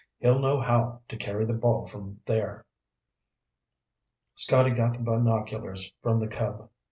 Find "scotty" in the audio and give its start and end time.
4.33-4.71